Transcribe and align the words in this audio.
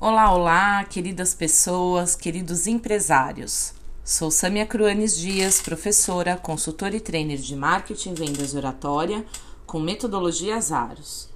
Olá, 0.00 0.32
olá, 0.32 0.84
queridas 0.84 1.34
pessoas, 1.34 2.14
queridos 2.14 2.66
empresários. 2.66 3.74
Sou 4.02 4.30
Samia 4.30 4.64
Cruanes 4.64 5.18
Dias, 5.18 5.60
professora, 5.60 6.36
consultora 6.36 6.96
e 6.96 7.00
trainer 7.00 7.36
de 7.36 7.54
marketing, 7.54 8.14
vendas 8.14 8.54
e 8.54 8.56
oratória 8.56 9.26
com 9.66 9.78
metodologia 9.78 10.58
Aros. 10.72 11.28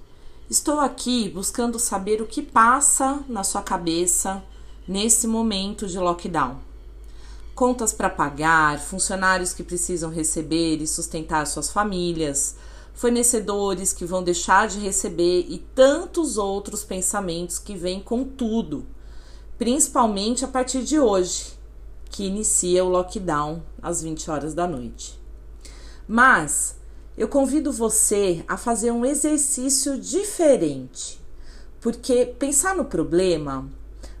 Estou 0.49 0.79
aqui 0.79 1.29
buscando 1.29 1.77
saber 1.77 2.19
o 2.19 2.25
que 2.25 2.41
passa 2.41 3.23
na 3.29 3.43
sua 3.43 3.61
cabeça 3.61 4.43
nesse 4.87 5.27
momento 5.27 5.87
de 5.87 5.99
lockdown. 5.99 6.57
Contas 7.53 7.93
para 7.93 8.09
pagar, 8.09 8.79
funcionários 8.79 9.53
que 9.53 9.61
precisam 9.61 10.09
receber 10.09 10.77
e 10.81 10.87
sustentar 10.87 11.45
suas 11.45 11.69
famílias, 11.69 12.55
fornecedores 12.93 13.91
que 13.91 14.05
vão 14.05 14.23
deixar 14.23 14.67
de 14.67 14.79
receber 14.79 15.45
e 15.49 15.59
tantos 15.75 16.37
outros 16.37 16.83
pensamentos 16.83 17.57
que 17.59 17.75
vêm 17.75 17.99
com 17.99 18.23
tudo, 18.23 18.85
principalmente 19.57 20.45
a 20.45 20.47
partir 20.47 20.83
de 20.83 20.99
hoje, 20.99 21.53
que 22.09 22.25
inicia 22.25 22.85
o 22.85 22.89
lockdown 22.89 23.63
às 23.81 24.03
20 24.03 24.29
horas 24.29 24.53
da 24.53 24.67
noite. 24.67 25.19
Mas 26.07 26.75
eu 27.17 27.27
convido 27.27 27.71
você 27.71 28.43
a 28.47 28.57
fazer 28.57 28.91
um 28.91 29.05
exercício 29.05 29.99
diferente, 29.99 31.19
porque 31.81 32.25
pensar 32.25 32.75
no 32.75 32.85
problema 32.85 33.69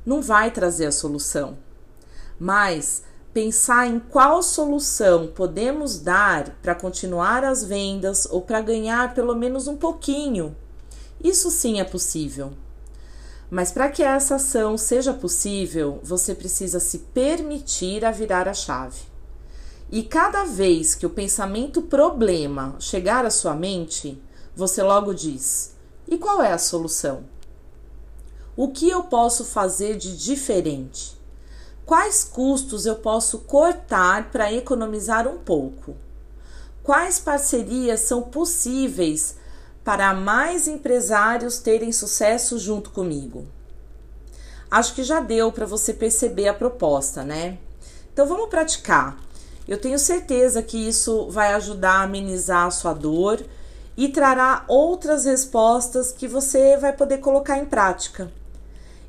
não 0.05 0.21
vai 0.21 0.51
trazer 0.51 0.87
a 0.87 0.91
solução, 0.91 1.57
mas 2.39 3.03
pensar 3.33 3.87
em 3.87 3.99
qual 3.99 4.43
solução 4.43 5.27
podemos 5.27 5.97
dar 5.97 6.51
para 6.61 6.75
continuar 6.75 7.43
as 7.43 7.63
vendas 7.63 8.27
ou 8.29 8.41
para 8.41 8.61
ganhar 8.61 9.15
pelo 9.15 9.35
menos 9.35 9.67
um 9.67 9.75
pouquinho. 9.75 10.55
Isso 11.23 11.49
sim 11.49 11.79
é 11.79 11.83
possível. 11.83 12.53
Mas 13.49 13.71
para 13.71 13.89
que 13.89 14.03
essa 14.03 14.35
ação 14.35 14.77
seja 14.77 15.13
possível, 15.13 15.99
você 16.03 16.35
precisa 16.35 16.79
se 16.79 16.99
permitir 16.99 18.05
a 18.05 18.11
virar 18.11 18.47
a 18.47 18.53
chave. 18.53 19.01
E 19.91 20.03
cada 20.03 20.43
vez 20.43 20.95
que 20.95 21.05
o 21.05 21.09
pensamento 21.09 21.81
problema 21.81 22.75
chegar 22.79 23.25
à 23.25 23.29
sua 23.29 23.55
mente, 23.55 24.21
você 24.55 24.81
logo 24.81 25.13
diz: 25.13 25.75
e 26.07 26.17
qual 26.17 26.41
é 26.41 26.51
a 26.51 26.57
solução? 26.57 27.23
O 28.55 28.69
que 28.69 28.89
eu 28.89 29.03
posso 29.03 29.45
fazer 29.45 29.97
de 29.97 30.17
diferente? 30.17 31.22
Quais 31.85 32.23
custos 32.23 32.85
eu 32.85 32.95
posso 32.95 33.39
cortar 33.39 34.31
para 34.31 34.53
economizar 34.53 35.27
um 35.27 35.37
pouco? 35.37 35.95
Quais 36.81 37.19
parcerias 37.19 38.01
são 38.01 38.21
possíveis 38.21 39.35
para 39.83 40.13
mais 40.13 40.67
empresários 40.67 41.57
terem 41.57 41.91
sucesso 41.91 42.57
junto 42.57 42.89
comigo? 42.89 43.45
Acho 44.71 44.95
que 44.95 45.03
já 45.03 45.19
deu 45.19 45.51
para 45.51 45.65
você 45.65 45.93
perceber 45.93 46.47
a 46.47 46.53
proposta, 46.53 47.23
né? 47.23 47.57
Então 48.13 48.25
vamos 48.25 48.49
praticar. 48.49 49.17
Eu 49.67 49.77
tenho 49.77 49.99
certeza 49.99 50.63
que 50.63 50.77
isso 50.77 51.29
vai 51.29 51.53
ajudar 51.53 51.99
a 51.99 52.03
amenizar 52.03 52.67
a 52.67 52.71
sua 52.71 52.93
dor 52.93 53.45
e 53.95 54.09
trará 54.09 54.63
outras 54.67 55.25
respostas 55.25 56.11
que 56.11 56.27
você 56.27 56.77
vai 56.77 56.93
poder 56.93 57.19
colocar 57.19 57.57
em 57.59 57.65
prática. 57.65 58.31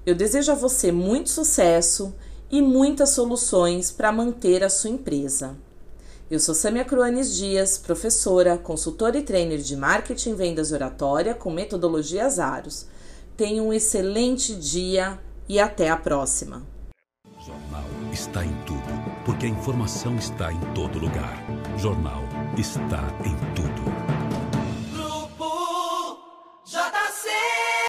Eu 0.05 0.14
desejo 0.14 0.52
a 0.52 0.55
você 0.55 0.92
muito 0.92 1.30
sucesso 1.30 2.14
e 2.50 2.62
muitas 2.62 3.11
soluções 3.11 3.91
para 3.91 4.12
manter 4.12 4.62
a 4.62 4.70
sua 4.70 4.91
empresa. 4.91 5.56
Eu 6.31 6.41
sou 6.41 6.55
Samia 6.55 6.84
Cruanes 6.84 7.36
Dias, 7.36 7.77
professora, 7.77 8.56
consultora 8.56 9.19
e 9.19 9.23
trainer 9.23 9.59
de 9.59 9.77
marketing, 9.77 10.34
vendas 10.34 10.70
e 10.70 10.75
oratória 10.75 11.34
com 11.34 11.51
metodologia 11.51 12.27
Aros. 12.27 12.86
Tenha 13.36 13.62
um 13.62 13.73
excelente 13.73 14.55
dia 14.55 15.19
e 15.48 15.61
até 15.61 15.91
a 15.91 15.97
próxima. 15.97 16.62
Jornal 17.45 17.85
está 18.13 18.45
em 18.45 18.55
tudo, 18.64 19.23
porque 19.24 19.46
a 19.46 19.51
informação 19.51 20.17
está 20.17 20.52
em 20.52 20.61
todo 20.73 20.98
lugar. 20.98 21.45
Jornal 21.77 22.23
está 22.57 23.02
em 23.24 23.36
tudo. 23.55 24.04